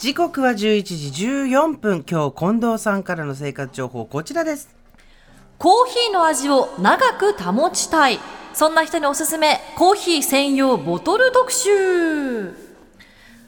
[0.00, 2.06] 時刻は11時14分。
[2.10, 4.74] 今日近藤さんからの生活情報こちらです。
[5.58, 8.18] コーヒーの味を長く保ちたい。
[8.54, 9.60] そんな人におすすめ。
[9.76, 12.54] コーヒー専用ボトル特集。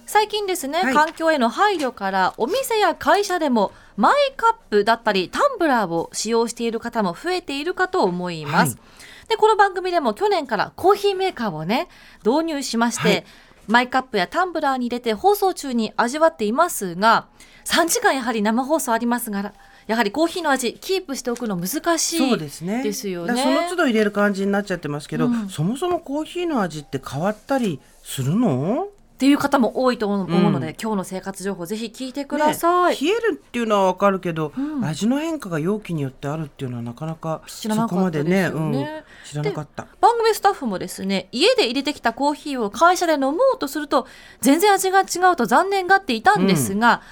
[0.05, 0.95] 最近ですね、はい。
[0.95, 8.79] 環境への配慮からお店や会社でもマイカップだったりタンブラーを使用している方も増えているかと思います、は
[9.27, 9.29] い。
[9.31, 11.89] でこの番組でも去年からコーヒーメーカーをね
[12.27, 13.25] 導入しまして、はい
[13.69, 17.27] マイカップやタンブラーに入れて放送中に味わっていますが
[17.65, 19.53] 3時間やはり生放送ありますが
[19.87, 22.83] やはりコーヒーの味キープしておくの難しいそうですね。
[22.83, 25.49] ですよだねその都度入れる感じになっちゃってますけど、うん。
[25.49, 28.89] そもそもコーヒーの味って変わったりするの？
[29.23, 34.85] っていう方も多いと思うので、うん今日の生活情報ぜひ聞いてください、ね冷えるっていうのはわかるけど、うん。
[34.85, 38.73] 味の変化が容器によってあるっていうのはなかなか知らなかったそこまでねうん、
[39.25, 39.87] 知らなかった。
[40.01, 44.09] 番組スタッフもですね家で入れてきたコーヒーを会社で飲もうとすると
[44.41, 47.03] 全然味が違うと残念がっていたんですが、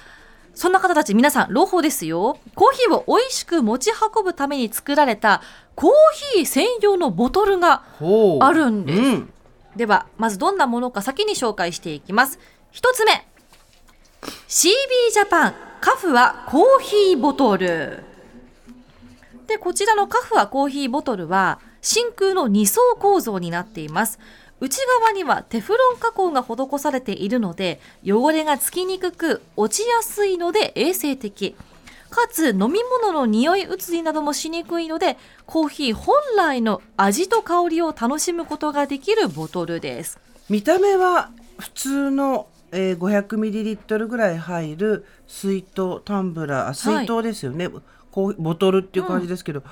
[0.53, 2.39] そんな方たち皆さん朗報ですよ。
[2.55, 5.41] コーヒーを美味しく持ち運ぶために作られた
[5.75, 5.91] コー
[6.35, 7.83] ヒー専用のボトルが
[8.41, 8.99] あるんです。
[8.99, 9.33] うん
[9.75, 12.39] ではまずどんなものか先に紹介していきます。
[12.71, 13.25] 一つ目。
[14.47, 14.69] CB
[15.13, 18.03] ジャパンカフはコーヒーボトル。
[19.47, 24.19] でこちらのカフはコーヒーボトルは真空の2層構造になっています。
[24.59, 31.55] 内側にはテフロン加工が施されているので汚れがつきにくく落ちやすいので衛生的。
[32.11, 40.19] かつ飲み物の匂い移りなどもしにくいのでコーヒー本来の味と香りを楽しむことができるボトルです。
[40.49, 47.69] 見た目は普通の、えー、500ml ぐらい入る水筒タンブラーあ水筒ですよね、
[48.11, 49.63] こうボトルっていう感じですけど、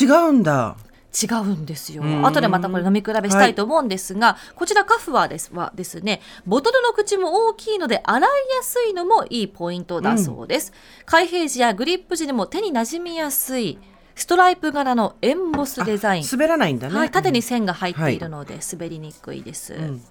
[0.00, 0.76] 違うんだ
[1.22, 2.02] 違うんですよ。
[2.02, 2.26] うん。
[2.26, 10.72] 後でまたこれ飲み比べしたいと思うんですが、こちらカフはですはですねボトルの口も大きいので洗いやすいのもいいポイントだそうです、
[11.06, 13.78] 開閉時やグリップ時でも手に馴染みやすい
[14.14, 16.24] ストライプ柄のエンボスデザイン。
[16.30, 19.74] 滑らないんだね、はい、縦に線が入っているので滑りにくいです。
[19.74, 20.02] ん。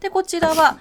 [0.00, 0.78] でこちらは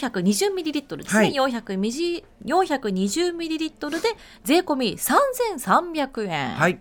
[0.00, 1.32] 420ml ですね、はい。
[1.32, 6.80] 400ミリ 420ml で税込み3300円、はい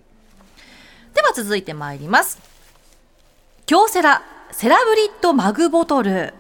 [1.20, 2.40] では続いてまいります。
[3.66, 6.34] 京セラセラブリッドマグボトル。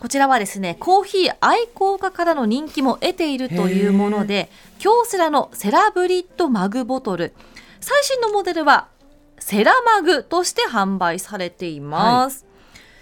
[0.00, 4.48] こちらはですねコーヒー愛好家からの人気も得ているというもので
[4.78, 7.34] 京セラのセラブリッドマグボトル。
[7.80, 8.88] 最新のモデルは
[9.38, 12.46] セラマグとして販売されています、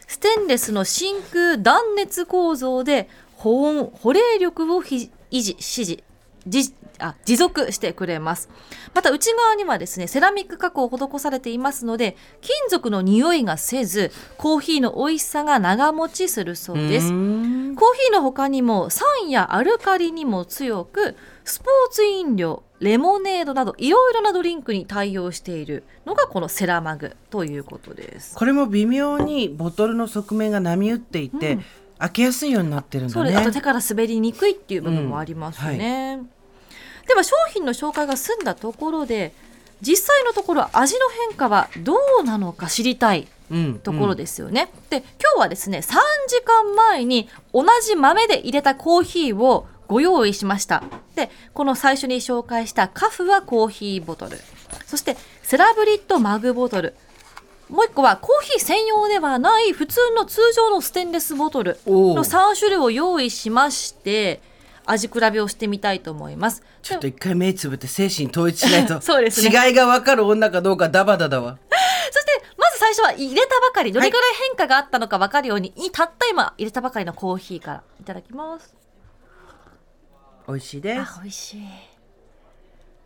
[0.09, 6.03] ステンレスの真空断熱構造で保温保冷力をひ維持支持
[6.49, 8.49] じあ持続してくれます。
[8.95, 17.09] また内側にはですねセラミック加工を施されていますので金属の匂いがせずコーヒーの美味しさが長持ちするそうです。
[17.09, 28.35] コーヒーの他にも酸やアルカリにも強くスポーツ飲料レモネードなどいろいろなドリンクに対応しているのがこのセラマグということです。
[28.35, 31.65] これも微妙にボトルの側面が波打っていて、うん。
[32.01, 33.37] 開けやすいようになってるんだね。
[33.37, 36.23] あと手から滑りにくいっていう部分もありますね、
[37.11, 39.33] では商品の紹介が済んだところで
[39.81, 45.83] 実際のところ味の変化はどうなのか知りたいうんところですよね、で今日はですね3
[46.29, 50.85] 時間前に同じ豆で入れたコーヒーをご用意しました。
[51.17, 54.39] でこの最初に紹介したカフはコーヒーボトル。
[54.87, 56.95] そしてセラブリッドマグボトル。
[57.69, 64.41] もう一個はコーヒー専用ではない普通の通常のステンレスボトルの3種類を用意しまして
[64.87, 66.63] 味比べをしてみたいと思います。
[66.83, 69.01] ちょっと一回目つぶって精神統一しないと。
[69.03, 69.69] そうですね。
[69.69, 71.59] 違いが分かる女かどうかダバダだわ
[72.11, 73.93] そしてまず最初は入れたばかり。
[73.93, 77.83] どれくらい変化があったのか分かるように、いたった今入れたばかりのコーヒーから。
[78.01, 78.75] いただきます。
[80.49, 81.01] 美味しいです。
[81.01, 81.69] あ美味しい。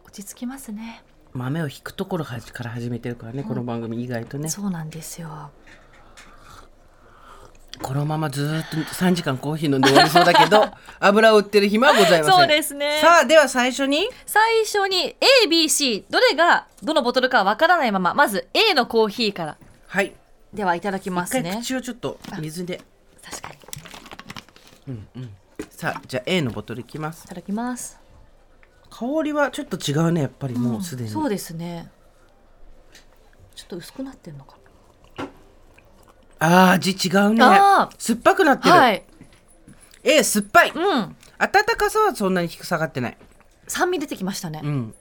[0.06, 1.02] 落ち着きますね。
[1.32, 4.48] 豆を引くところから始めてるからね、この番組意外とね。
[4.48, 5.50] そうなんですよ
[7.84, 10.70] このままずーっと3時間コーヒー飲んで終わりそうだけど
[11.00, 12.34] 油を売ってる暇はございません。
[12.34, 12.98] そうですね。
[13.02, 14.08] さあでは最初に？
[14.24, 15.14] 最初に
[15.46, 19.56] ABC どれがどのボトルかわからないまままず A のコーヒーから。
[19.86, 20.14] はい。
[20.54, 22.80] ではいただきま一回すね口をちょっと水で。
[23.22, 23.48] 確か
[24.86, 24.94] に。
[24.94, 27.28] いさあじゃあ A のボトルいきます。
[27.28, 28.00] ただきます。
[28.88, 31.90] 香りはちょっと違うねやっぱりもうすでに、そうですね。
[33.54, 34.56] ちょっと薄くなってるのか
[36.44, 37.42] あー味違うね。
[37.42, 37.94] あー。
[37.98, 39.02] 酸っぱくなってる、はい。
[40.02, 40.70] A 酸っぱい。
[40.70, 41.16] うん。
[41.38, 43.16] 温かさはそんなに低く下がってない。
[43.66, 44.94] 酸味出てきましたね、うん。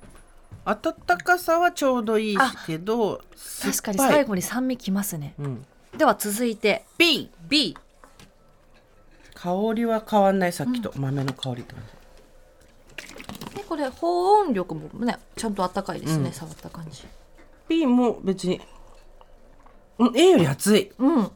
[0.65, 0.93] 温
[1.23, 3.21] かさはちょうどいいけど
[3.61, 4.15] 確かに酸っぱい。
[4.19, 5.33] 最後に酸味きますね。
[5.37, 5.65] うん、
[5.97, 6.85] では続いて。
[6.97, 7.77] B B
[9.35, 11.83] 香りは変わんないさっきと、豆の香りって感
[13.49, 13.55] じ。
[13.57, 16.33] でこれ保温力もねちゃんとあったかいですね、うん。
[16.33, 17.03] 触った感じ。
[17.67, 18.61] B も別にうん
[20.15, 20.91] A より熱い。
[20.97, 21.31] うん。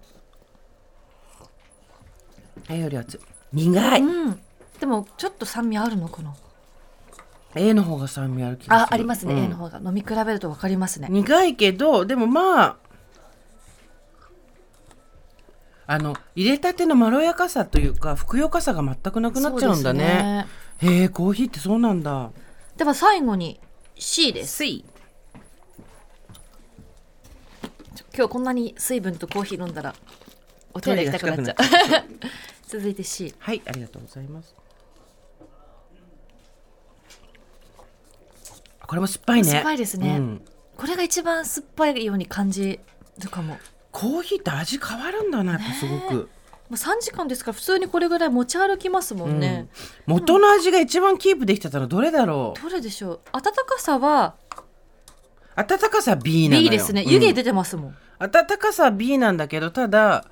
[2.69, 3.19] A より熱い。
[3.53, 4.39] 苦い、うん。
[4.79, 6.35] でもちょっと酸味あるのかな
[7.55, 8.87] ？A の方が酸味ある気がする。
[8.91, 9.39] あありますね、うん。
[9.39, 9.79] A の方が。
[9.79, 11.07] 飲み比べると分かりますね。
[11.09, 12.77] 苦いけどでもまあ
[15.89, 20.45] あの入れたてのまろやかさというかふくよかさが全くなくなっちゃうんだね。
[20.79, 22.31] へえコーヒーってそうなんだ。
[22.75, 23.59] では最後に
[23.95, 24.57] C です。
[24.57, 24.83] 水
[28.17, 29.93] 今日こんなに水分とコーヒー飲んだら
[30.73, 31.55] お手洗い行きたくなっちゃう。
[32.67, 34.55] 続いて C はいありがとうございます。
[38.87, 39.43] これも酸っぱいね。
[39.43, 40.17] 酸っぱいですね。
[40.17, 40.41] うん。
[40.75, 42.79] これが一番酸っぱいように感じ
[43.19, 43.53] るかも。
[43.53, 43.59] も
[43.91, 46.29] コーヒーって味変わるんだなやっぱすごく、
[46.69, 49.67] う3時間ですから普通にこれぐらい持ち歩きますもんね、
[50.05, 52.61] 元の味が一番キープできてたのどれだろう。
[52.61, 53.19] どれでしょう。
[53.31, 54.35] 温かさは
[55.59, 56.69] 温かさ B なのよ。
[56.69, 57.01] B ですね。
[57.01, 57.09] うん。
[57.09, 60.25] 湯気出てますもん、温かさは B なんだけどただ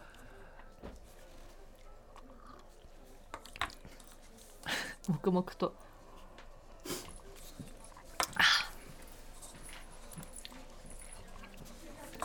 [5.09, 5.73] 黙々と。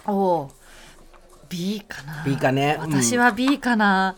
[0.04, 0.10] あ。
[0.10, 0.50] おお
[1.48, 2.22] B かな。
[2.24, 2.78] B かね。
[2.80, 3.02] うん。
[3.02, 4.16] 私は B かな、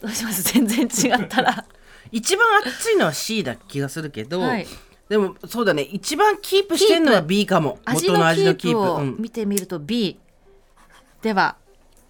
[0.00, 0.42] どうします？
[0.42, 1.64] 全然違ったら。
[2.12, 4.66] 一番熱いのは C だ気がするけど、はい
[5.08, 5.82] でもそうだね。
[5.82, 7.78] 一番キープしてんのは B かも。
[7.84, 8.78] 味元の味のキープ。
[8.78, 10.18] を見てみると B、
[11.20, 11.56] では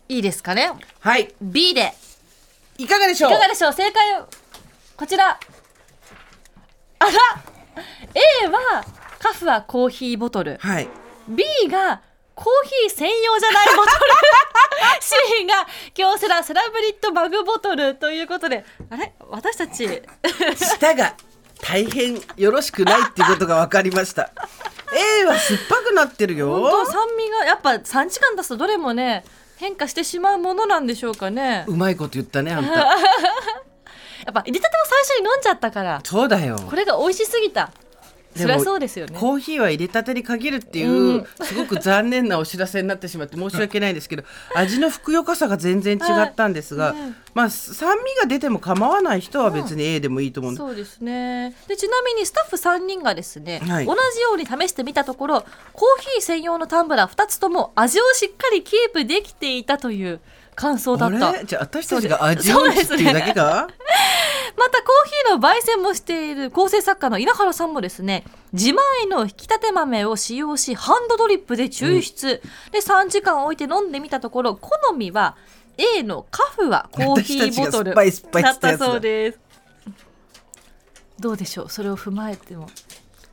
[0.08, 0.70] いいですかね？
[1.00, 1.34] はい。
[1.40, 1.92] B で。
[2.78, 3.30] いかがでしょう？
[3.30, 3.72] いかがでしょう？
[3.72, 4.28] 正解を
[4.96, 5.38] こちら。
[7.00, 7.10] あら
[8.42, 8.84] ！A は
[9.18, 10.58] カフアコーヒーボトル。
[10.60, 10.88] はい。
[11.28, 12.00] B が
[12.34, 12.46] コー
[12.88, 13.96] ヒー専用じゃないボトル。
[15.38, 18.64] C が京セラセラブリッドマグボトルということで。
[18.88, 19.12] あれ？
[19.28, 20.02] 私たち。
[20.54, 21.16] 舌が
[21.64, 24.30] 大変よろしくないっていうことが分かりました。
[25.22, 26.50] A は酸っぱくなってるよ。
[26.60, 29.24] 本当酸味がやっぱ3時間出すとどれもね
[29.56, 31.64] 変化してしまうものなんでしょうかね。
[31.66, 32.70] うまいこと言ったねあんた。
[32.76, 36.00] やっぱ入れたてを最初に飲んじゃったから。
[36.04, 36.56] そうだよ。
[36.68, 37.70] これが美味しすぎた
[38.36, 39.16] そりゃそうですよね。
[39.18, 41.26] コーヒーは入れたてに限るっていう、うん。
[41.42, 47.00] すごく残念なお知らせになってしまって申し訳ないんですけど味のふくよかさが全然違ったんですが、はい。
[47.00, 50.58] うんまあ酸味が出ても構わない人は別に A でもいいと思うんで。
[50.58, 51.54] そうですね。
[51.66, 53.86] でちなみにスタッフ3人がですね、はい。
[53.86, 60.20] 同じように試してみたところコーヒー専用のタンブラー2つとも味をしっかりキープできていたという
[60.54, 61.44] 感想だった。
[61.44, 63.66] じゃあ私たちが味音痴っていうだけか？
[64.56, 72.40] またコーヒーの焙煎もしている構成作家の稲原さんもですね自前の引き立て豆を使用しハンドドリップで抽出、
[72.70, 75.36] で3時間置いて飲んでみたところ好みは
[75.76, 78.02] A のカフアコーヒーボトルだ。
[78.02, 79.40] ったそうです。
[81.18, 81.68] どうでしょう？
[81.68, 82.68] それを踏まえても。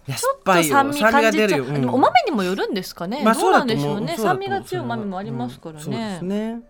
[0.07, 1.89] ちょっと酸味感じちゃう、うん。
[1.89, 6.27] お豆にもよるんですかね、まあどうなんでしょそうね酸味が強い豆もありますからね,、うん。
[6.27, 6.61] ね。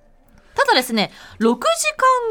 [0.53, 1.59] ただですね6時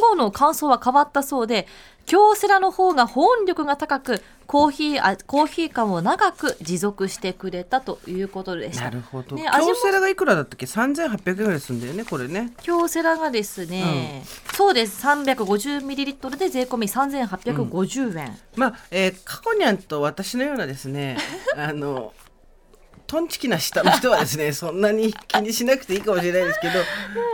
[0.03, 1.67] 間後の感想は変わったそうで
[2.11, 8.87] 京セラの方が保温力が高くコーヒーあコーヒー感を長く持続してくれたということでした。
[8.87, 12.53] なるほど、ね京セラがいくらだったっけ？3800円ぐらいするんだよねこれね。
[12.63, 14.25] 京セラがですね、
[14.55, 15.07] そうです。
[15.07, 21.17] 350ml で税込み3850円、まあ、えー、過去にゃんと私のようなですね
[21.57, 22.13] あの
[23.07, 26.81] トンチキな舌の人はですねそんなに気にしなくていいかもしれないですけど、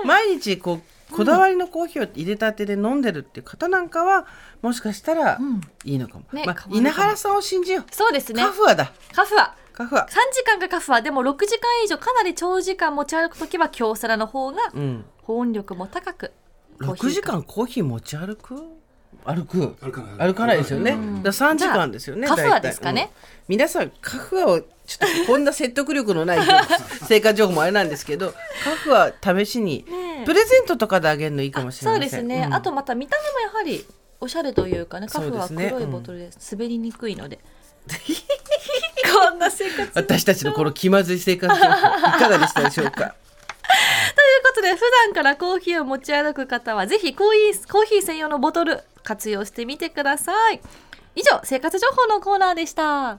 [0.04, 4.26] 毎日こうこだわりのコーヒーを入れたてで飲んでるっていう方なんかは
[4.62, 5.60] もしかしたらうん。
[5.84, 7.84] いいのかも、ねまあ、稲原さんを信じよう。
[7.90, 8.42] そうですね。
[8.42, 8.92] カフアだ。
[9.12, 9.54] カフア。
[9.72, 10.00] カフア。
[10.00, 11.02] 3時間がカフア。
[11.02, 15.04] でも6時間以上かなり長時間持ち歩くときは京セラの方がうん。
[15.22, 16.32] 保温力も高く
[16.80, 18.54] 6時間コーヒー持ち歩く？
[19.24, 19.74] 歩く。
[19.80, 20.58] 歩かない。
[20.58, 21.22] ですよね、うん。
[21.22, 22.60] だから3時間ですよねカフア大体。
[22.62, 23.10] ですかね。
[23.12, 23.26] うん。
[23.48, 26.38] 皆さんカフアをちょっとこんな説得力のない
[27.08, 28.32] 生活情報もあれなんですけど
[28.64, 32.10] カフア試しにねえプレゼントとかであげるのいいかもしれそうません。
[32.10, 32.54] ですね、うん。
[32.54, 33.86] あとまた見た目もやはり
[34.20, 37.38] おしゃれというかねカフは黒いボトルで滑りにくいので、
[39.12, 39.76] こんな生活。
[39.76, 43.14] という私たちのこの気まずい生活いかがでしたでしょうか？
[44.46, 50.60] ことで普段からコーヒーを持ち歩く方はぜひコーヒーコーヒー専用のボトル活用してみてください。
[51.14, 53.18] 以上生活情報のコーナーでした